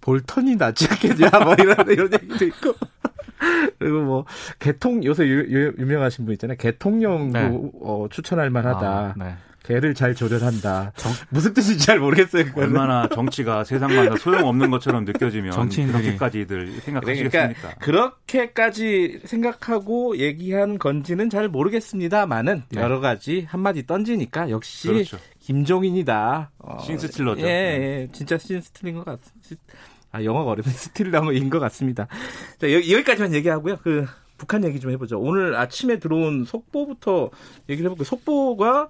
볼턴이 0.00 0.56
낫지 0.56 0.88
않겠냐 0.90 1.30
뭐 1.44 1.54
이런 1.58 1.76
이런 1.90 2.10
얘기도 2.12 2.44
있고 2.46 2.74
그리고 3.78 4.00
뭐 4.02 4.24
개통 4.58 5.04
요새 5.04 5.26
유, 5.26 5.72
명하신 5.76 6.24
분 6.24 6.32
있잖아요. 6.34 6.56
개통령도 6.58 7.38
네. 7.38 7.70
어, 7.82 8.06
추천할 8.10 8.50
만하다. 8.50 8.88
아, 8.88 9.14
네. 9.16 9.34
개를 9.68 9.94
잘 9.94 10.14
조련한다. 10.14 10.92
정... 10.96 11.12
무슨 11.28 11.52
뜻인지 11.52 11.84
잘 11.84 11.98
모르겠어요. 11.98 12.46
그거는. 12.46 12.68
얼마나 12.68 13.06
정치가 13.08 13.64
세상마다 13.64 14.16
소용없는 14.16 14.70
것처럼 14.70 15.04
느껴지면 15.04 15.52
정치인들이 15.52 16.02
그렇게까지들 16.04 16.80
생각하시겠습니까? 16.80 17.48
그러니까 17.50 17.74
그렇게까지 17.78 19.20
생각하고 19.24 20.16
얘기한 20.16 20.78
건지는 20.78 21.28
잘 21.28 21.48
모르겠습니다만은 21.48 22.62
네. 22.70 22.80
여러 22.80 23.00
가지 23.00 23.46
한마디 23.48 23.86
던지니까 23.86 24.48
역시 24.48 24.88
그렇죠. 24.88 25.18
김종인이다. 25.40 26.50
어, 26.58 26.78
신스틸러죠. 26.80 27.46
예, 27.46 27.46
예, 27.46 28.08
진짜 28.12 28.38
신스틸인 28.38 28.96
것 28.96 29.04
같습니다. 29.04 29.62
아, 30.10 30.24
영어가 30.24 30.50
어렵네. 30.52 30.70
스틸러머인 30.72 31.50
것 31.50 31.58
같습니다. 31.58 32.08
자, 32.58 32.72
여, 32.72 32.80
기까지만 32.80 33.34
얘기하고요. 33.34 33.76
그, 33.82 34.06
북한 34.36 34.64
얘기 34.64 34.78
좀 34.80 34.90
해보죠. 34.92 35.18
오늘 35.20 35.56
아침에 35.56 35.98
들어온 35.98 36.44
속보부터 36.44 37.30
얘기를 37.68 37.90
해볼게요. 37.90 38.04
속보가 38.04 38.88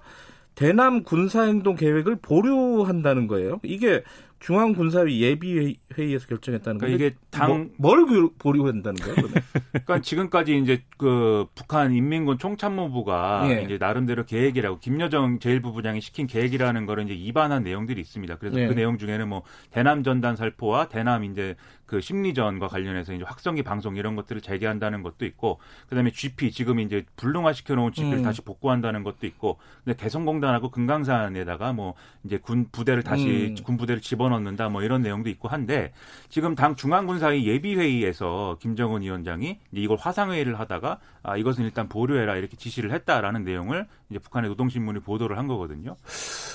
대남 0.55 1.03
군사행동 1.03 1.75
계획을 1.75 2.17
보류한다는 2.17 3.27
거예요. 3.27 3.59
이게 3.63 4.03
중앙군사위 4.39 5.21
예비회의에서 5.21 6.27
결정했다는 6.27 6.79
거예요. 6.79 6.97
그러니까 6.97 7.05
이게 7.05 7.15
당 7.29 7.71
뭐, 7.77 7.95
뭘 8.05 8.29
보류한다는 8.37 8.95
거예요? 8.95 9.15
그러니까 9.71 10.01
지금까지 10.01 10.57
이제 10.57 10.81
그 10.97 11.45
북한 11.55 11.93
인민군 11.93 12.37
총참모부가 12.37 13.47
예. 13.49 13.63
이제 13.63 13.77
나름대로 13.77 14.25
계획이라고 14.25 14.79
김여정 14.79 15.39
제1부부장이 15.39 15.99
시킨 16.01 16.25
계획이라는 16.27 16.85
거를 16.85 17.03
이제 17.05 17.13
입안한 17.13 17.63
내용들이 17.63 17.99
있습니다. 17.99 18.37
그래서 18.37 18.59
예. 18.59 18.67
그 18.67 18.73
내용 18.73 18.97
중에는 18.97 19.27
뭐 19.27 19.43
대남 19.71 20.03
전단 20.03 20.35
살포와 20.37 20.87
대남 20.87 21.25
이제 21.25 21.55
그 21.89 22.01
심리전과 22.01 22.67
관련해서 22.67 23.13
이제 23.13 23.23
확성기 23.25 23.63
방송 23.63 23.97
이런 23.97 24.15
것들을 24.15 24.41
재개한다는 24.41 25.01
것도 25.01 25.25
있고 25.25 25.59
그다음에 25.89 26.11
GP 26.11 26.51
지금 26.51 26.79
이제 26.79 27.03
불능화 27.15 27.51
시켜놓은 27.51 27.93
GP를 27.93 28.19
음. 28.19 28.23
다시 28.23 28.41
복구한다는 28.41 29.01
것도 29.03 29.25
있고 29.25 29.57
근데 29.83 29.97
개성공단하고 29.97 30.69
금강산에다가 30.69 31.73
뭐 31.73 31.95
이제 32.23 32.37
군 32.37 32.67
부대를 32.71 33.01
다시 33.01 33.55
음. 33.57 33.63
군 33.63 33.77
부대를 33.77 34.03
집어넣는다 34.03 34.69
뭐 34.69 34.83
이런 34.83 35.01
내용도 35.01 35.31
있고 35.31 35.47
한데 35.47 35.91
지금 36.29 36.53
당 36.53 36.75
중앙군사위 36.75 37.47
예비회의에서 37.47 38.57
김정은 38.61 39.01
위원장이 39.01 39.57
이제 39.71 39.81
이걸 39.81 39.97
화상회의를 39.97 40.59
하다가 40.59 40.99
아 41.23 41.37
이것은 41.37 41.63
일단 41.63 41.89
보류해라 41.89 42.35
이렇게 42.35 42.55
지시를 42.55 42.91
했다라는 42.91 43.43
내용을 43.43 43.87
이제 44.09 44.19
북한의 44.19 44.49
노동신문이 44.49 44.99
보도를 44.99 45.37
한 45.37 45.47
거거든요. 45.47 45.95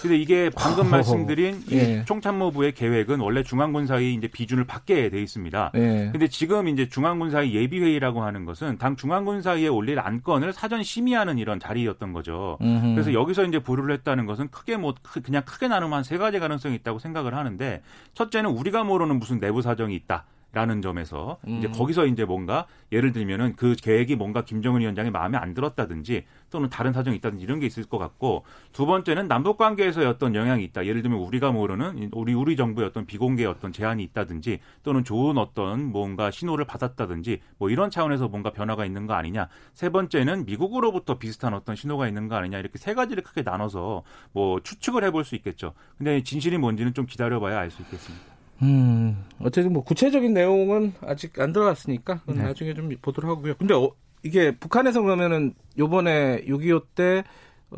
근데 0.00 0.16
이게 0.16 0.50
방금 0.54 0.88
말씀드린 0.90 1.62
예. 1.70 2.04
총참모부의 2.04 2.72
계획은 2.74 3.20
원래 3.20 3.42
중앙군사위 3.42 4.14
이제 4.14 4.28
비준을 4.28 4.64
받게 4.64 5.10
돼 5.10 5.23
있습니다. 5.24 5.72
예. 5.74 6.08
근데 6.12 6.28
지금 6.28 6.68
이제 6.68 6.88
중앙군사위 6.88 7.52
예비회의라고 7.54 8.22
하는 8.22 8.44
것은 8.44 8.78
당 8.78 8.94
중앙군사위에 8.94 9.66
올릴 9.66 9.98
안건을 9.98 10.52
사전 10.52 10.84
심의하는 10.84 11.38
이런 11.38 11.58
자리였던 11.58 12.12
거죠. 12.12 12.58
음흠. 12.60 12.94
그래서 12.94 13.12
여기서 13.12 13.44
이제 13.46 13.58
보류를 13.58 13.92
했다는 13.94 14.26
것은 14.26 14.48
크게 14.48 14.76
뭐 14.76 14.94
그냥 15.24 15.42
크게 15.44 15.66
나누면 15.68 15.92
한 15.96 16.04
세 16.04 16.18
가지 16.18 16.38
가능성이 16.38 16.74
있다고 16.76 16.98
생각을 16.98 17.34
하는데 17.34 17.82
첫째는 18.12 18.50
우리가 18.50 18.84
모르는 18.84 19.18
무슨 19.18 19.40
내부 19.40 19.62
사정이 19.62 19.94
있다. 19.96 20.26
라는 20.54 20.80
점에서 20.80 21.38
음. 21.46 21.58
이제 21.58 21.68
거기서 21.68 22.06
이제 22.06 22.24
뭔가 22.24 22.66
예를 22.92 23.12
들면은 23.12 23.56
그 23.56 23.74
계획이 23.74 24.16
뭔가 24.16 24.44
김정은 24.44 24.80
위원장이 24.80 25.10
마음에 25.10 25.36
안 25.36 25.52
들었다든지 25.52 26.24
또는 26.50 26.70
다른 26.70 26.92
사정이 26.92 27.16
있다든지 27.16 27.44
이런 27.44 27.58
게 27.58 27.66
있을 27.66 27.84
것 27.84 27.98
같고 27.98 28.44
두 28.72 28.86
번째는 28.86 29.28
남북 29.28 29.58
관계에서의 29.58 30.06
어떤 30.06 30.34
영향이 30.34 30.62
있다. 30.64 30.86
예를 30.86 31.02
들면 31.02 31.18
우리가 31.18 31.50
모르는 31.50 32.10
우리 32.12 32.32
우리 32.32 32.56
정부의 32.56 32.86
어떤 32.86 33.04
비공개 33.04 33.44
어떤 33.44 33.72
제한이 33.72 34.02
있다든지 34.04 34.60
또는 34.82 35.04
좋은 35.04 35.36
어떤 35.36 35.84
뭔가 35.84 36.30
신호를 36.30 36.64
받았다든지 36.64 37.40
뭐 37.58 37.68
이런 37.70 37.90
차원에서 37.90 38.28
뭔가 38.28 38.50
변화가 38.50 38.86
있는 38.86 39.06
거 39.06 39.14
아니냐. 39.14 39.48
세 39.72 39.88
번째는 39.90 40.46
미국으로부터 40.46 41.18
비슷한 41.18 41.52
어떤 41.54 41.76
신호가 41.76 42.06
있는 42.08 42.28
거 42.28 42.36
아니냐. 42.36 42.58
이렇게 42.58 42.78
세 42.78 42.94
가지를 42.94 43.22
크게 43.24 43.42
나눠서 43.42 44.04
뭐 44.32 44.60
추측을 44.60 45.04
해볼 45.04 45.24
수 45.24 45.34
있겠죠. 45.34 45.74
근데 45.98 46.22
진실이 46.22 46.58
뭔지는 46.58 46.94
좀 46.94 47.06
기다려봐야 47.06 47.58
알 47.58 47.70
수 47.70 47.82
있겠습니다. 47.82 48.33
음, 48.62 49.24
어쨌든 49.40 49.72
뭐 49.72 49.82
구체적인 49.84 50.32
내용은 50.32 50.94
아직 51.00 51.38
안 51.40 51.52
들어갔으니까 51.52 52.20
네. 52.26 52.42
나중에 52.42 52.74
좀 52.74 52.90
보도록 53.02 53.30
하고요. 53.30 53.54
근데 53.58 53.74
어, 53.74 53.90
이게 54.22 54.56
북한에서 54.56 55.02
그러면은 55.02 55.54
요번에 55.78 56.44
6.25 56.46 56.84
때 56.94 57.24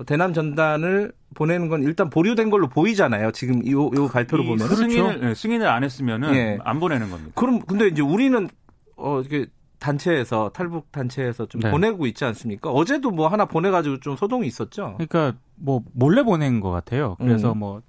대남 0.05 0.33
전단을 0.33 1.13
보내는 1.35 1.69
건 1.69 1.83
일단 1.83 2.11
보류된 2.11 2.51
걸로 2.51 2.69
보이잖아요. 2.69 3.33
지금 3.33 3.67
요, 3.71 3.87
요 3.95 4.09
발표로 4.09 4.45
보면. 4.45 4.69
승인을, 4.69 5.21
네, 5.21 5.35
승인을 5.35 5.67
안 5.67 5.85
했으면은 5.85 6.35
예. 6.35 6.59
안 6.63 6.81
보내는 6.81 7.11
겁니다. 7.11 7.33
그럼 7.35 7.61
근데 7.61 7.89
이제 7.89 8.03
우리는 8.03 8.49
어, 8.97 9.21
이게 9.21 9.47
단체에서 9.79 10.51
탈북 10.55 10.91
단체에서 10.93 11.47
좀 11.47 11.61
네. 11.61 11.71
보내고 11.71 12.07
있지 12.07 12.25
않습니까? 12.25 12.71
어제도 12.71 13.11
뭐 13.11 13.29
하나 13.29 13.45
보내가지고 13.45 14.01
좀 14.01 14.17
소동이 14.17 14.47
있었죠. 14.47 14.97
그러니까 14.99 15.39
뭐 15.55 15.83
몰래 15.93 16.23
보낸 16.23 16.61
것 16.61 16.71
같아요. 16.71 17.17
그래서 17.19 17.53
음. 17.53 17.59
뭐 17.59 17.77
어, 17.77 17.83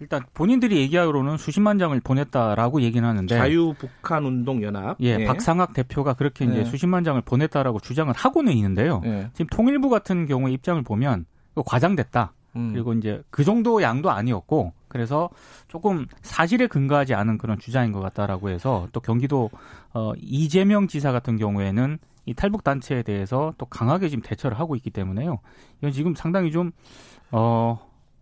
일단 0.00 0.22
본인들이 0.34 0.76
얘기하기로는 0.78 1.38
수십만 1.38 1.78
장을 1.78 1.98
보냈다라고 2.00 2.82
얘기는 2.82 3.06
하는데 3.06 3.34
자유 3.34 3.74
북한 3.78 4.24
운동 4.24 4.62
연합 4.62 4.96
예, 5.00 5.18
예, 5.20 5.24
박상학 5.24 5.72
대표가 5.72 6.14
그렇게 6.14 6.44
이제 6.44 6.58
예. 6.58 6.64
수십만 6.64 7.04
장을 7.04 7.20
보냈다라고 7.20 7.80
주장을 7.80 8.12
하고는 8.14 8.52
있는데요. 8.52 9.00
예. 9.04 9.30
지금 9.32 9.46
통일부 9.48 9.88
같은 9.88 10.26
경우에 10.26 10.52
입장을 10.52 10.80
보면 10.82 11.24
과장됐다. 11.54 12.32
음. 12.56 12.72
그리고 12.72 12.92
이제 12.92 13.22
그 13.30 13.44
정도 13.44 13.82
양도 13.82 14.10
아니었고 14.10 14.72
그래서 14.88 15.28
조금 15.68 16.06
사실에 16.22 16.66
근거하지 16.66 17.14
않은 17.14 17.38
그런 17.38 17.58
주장인 17.58 17.92
것 17.92 18.00
같다라고 18.00 18.48
해서 18.48 18.88
또 18.92 19.00
경기도 19.00 19.50
어 19.92 20.12
이재명 20.16 20.88
지사 20.88 21.12
같은 21.12 21.36
경우에는 21.36 21.98
이 22.26 22.34
탈북 22.34 22.64
단체에 22.64 23.02
대해서 23.02 23.54
또 23.58 23.66
강하게 23.66 24.08
지금 24.08 24.22
대처를 24.22 24.58
하고 24.58 24.76
있기 24.76 24.90
때문에요. 24.90 25.38
이건 25.78 25.92
지금 25.92 26.14
상당히 26.14 26.50
좀어 26.52 27.78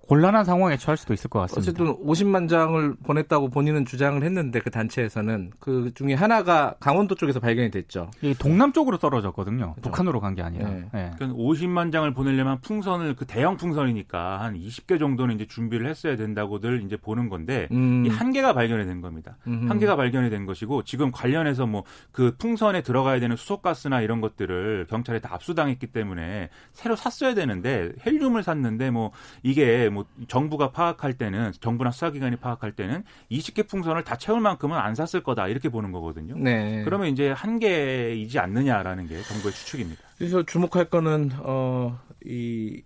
곤란한 0.09 0.45
상황에 0.45 0.77
처할 0.77 0.97
수도 0.97 1.12
있을 1.14 1.29
것 1.31 1.40
같습니다. 1.40 1.61
어쨌든 1.71 1.87
50만 2.07 2.49
장을 2.49 2.95
보냈다고 3.05 3.49
본인은 3.51 3.85
주장을 3.87 4.23
했는데 4.23 4.61
그 4.61 4.71
단체에서는 4.71 5.51
그 5.59 5.90
중에 5.95 6.14
하나가 6.14 6.75
강원도 6.81 7.14
쪽에서 7.14 7.40
발견이 7.40 7.71
됐죠. 7.71 8.11
이 8.23 8.35
동남 8.35 8.73
쪽으로 8.73 8.99
떨어졌거든요. 8.99 9.73
그렇죠. 9.75 9.81
북한으로 9.81 10.21
간 10.21 10.37
게 10.37 10.42
아니라. 10.42 10.69
네. 10.69 10.85
네. 10.92 11.11
그러니까 11.16 11.38
50만 11.38 11.90
장을 11.90 12.12
보내려면 12.12 12.61
풍선을 12.61 13.16
그 13.16 13.25
대형 13.27 13.57
풍선이니까 13.57 14.40
한 14.40 14.55
20개 14.55 14.99
정도는 14.99 15.35
이제 15.37 15.47
준비를 15.47 15.88
했어야 15.88 16.16
된다고들 16.16 16.83
이제 16.85 16.97
보는 16.97 17.29
건데 17.29 17.69
음. 17.73 18.05
이한 18.07 18.33
개가 18.33 18.53
발견이 18.53 18.85
된 18.85 19.01
겁니다. 19.01 19.38
음흠. 19.47 19.69
한 19.69 19.79
개가 19.79 19.97
발견이 19.97 20.29
된 20.31 20.45
것이고 20.47 20.83
지금 20.85 21.11
관련해서 21.11 21.66
뭐 21.66 21.85
그 22.12 22.35
풍선에 22.38 22.83
들어가야 22.83 23.21
되는 23.21 23.37
수소가스나 23.37 24.01
이런 24.01 24.21
것들을 24.21 24.87
경찰에 24.88 25.19
다 25.21 25.35
압수당했기 25.35 25.88
때문에 25.88 26.49
새로 26.73 26.97
샀어야 26.97 27.35
되는데 27.35 27.92
헬륨을 28.07 28.42
샀는데 28.42 28.90
뭐 28.90 29.11
이게 29.42 29.88
뭐 29.96 30.04
정부가 30.28 30.70
파악할 30.70 31.14
때는 31.14 31.52
정부나 31.61 31.90
수사기관이 31.90 32.37
파악할 32.37 32.72
때는 32.72 33.02
20개 33.30 33.66
풍선을 33.68 34.04
다 34.04 34.16
채울 34.16 34.40
만큼은 34.40 34.76
안 34.76 34.94
샀을 34.94 35.22
거다 35.22 35.48
이렇게 35.48 35.68
보는 35.68 35.90
거거든요. 35.92 36.35
네. 36.37 36.82
그러면 36.85 37.09
이제 37.09 37.30
한 37.30 37.59
개이지 37.59 38.38
않느냐라는 38.38 39.09
게 39.09 39.20
정부의 39.22 39.52
추측입니다. 39.54 40.02
그래서 40.18 40.42
주목할 40.44 40.87
거는 40.87 41.30
어 41.42 41.98
이 42.24 42.82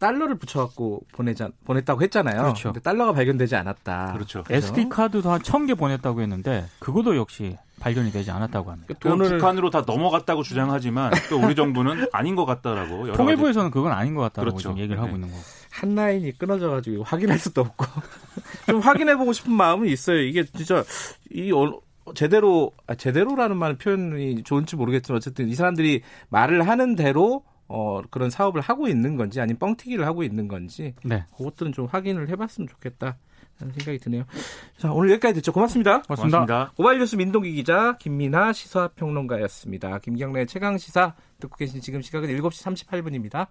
달러를 0.00 0.36
붙여갖고 0.36 1.02
보내자 1.12 1.48
보냈다고 1.64 2.02
했잖아요. 2.02 2.42
그렇죠. 2.42 2.72
근데 2.72 2.80
달러가 2.80 3.12
발견되지 3.12 3.56
않았다. 3.56 4.12
그렇죠. 4.12 4.44
SD 4.50 4.88
카드도 4.90 5.30
한 5.30 5.40
천 5.42 5.66
개 5.66 5.74
보냈다고 5.74 6.20
했는데 6.20 6.66
그것도 6.80 7.16
역시 7.16 7.56
발견이 7.80 8.10
되지 8.12 8.30
않았다고 8.30 8.70
합니다. 8.70 8.94
그 8.98 9.08
돈을 9.08 9.38
북한으로 9.38 9.70
다 9.70 9.84
넘어갔다고 9.86 10.42
주장하지만 10.42 11.12
또 11.30 11.38
우리 11.38 11.54
정부는 11.54 12.08
아닌 12.12 12.34
것 12.34 12.44
같다라고. 12.44 13.12
통일부에서는 13.12 13.70
그건 13.70 13.92
아닌 13.92 14.14
것 14.14 14.22
같다고 14.22 14.46
그렇죠. 14.46 14.58
지금 14.58 14.78
얘기를 14.78 14.96
네. 14.96 15.02
하고 15.02 15.14
있는 15.16 15.30
거고. 15.30 15.40
한 15.76 15.94
라인이 15.94 16.38
끊어져가지고 16.38 17.04
확인할 17.04 17.38
수도 17.38 17.60
없고 17.60 17.84
좀 18.66 18.80
확인해보고 18.80 19.32
싶은 19.34 19.52
마음은 19.52 19.88
있어요. 19.88 20.20
이게 20.20 20.44
진짜 20.44 20.82
이 21.30 21.52
어, 21.52 21.80
제대로 22.14 22.72
아, 22.86 22.94
제대로라는 22.94 23.58
말 23.58 23.76
표현이 23.76 24.42
좋은지 24.42 24.76
모르겠지만 24.76 25.18
어쨌든 25.18 25.48
이 25.48 25.54
사람들이 25.54 26.02
말을 26.30 26.66
하는 26.66 26.96
대로 26.96 27.44
어, 27.68 28.00
그런 28.10 28.30
사업을 28.30 28.62
하고 28.62 28.88
있는 28.88 29.16
건지 29.16 29.40
아니면 29.40 29.58
뻥튀기를 29.58 30.06
하고 30.06 30.22
있는 30.22 30.48
건지 30.48 30.94
네. 31.04 31.24
그것들은 31.36 31.72
좀 31.72 31.86
확인을 31.86 32.30
해봤으면 32.30 32.68
좋겠다. 32.68 33.18
하는 33.58 33.72
생각이 33.72 33.98
드네요. 33.98 34.24
자, 34.76 34.92
오늘 34.92 35.12
여기까지 35.12 35.36
듣죠. 35.36 35.50
고맙습니다. 35.50 36.02
고맙습니다. 36.02 36.44
고맙습니다. 36.44 36.72
오바이뉴스 36.76 37.16
민동기 37.16 37.52
기자, 37.52 37.96
김민아 37.96 38.52
시사평론가였습니다. 38.52 39.98
김경래 40.00 40.44
최강 40.44 40.76
시사 40.76 41.14
듣고 41.40 41.56
계신 41.56 41.80
지금 41.80 42.02
시각은 42.02 42.28
7시 42.28 42.76
38분입니다. 42.76 43.46